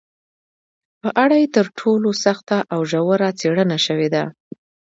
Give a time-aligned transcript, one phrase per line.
[1.01, 4.23] په اړه یې تر ټولو سخته او ژوره څېړنه شوې ده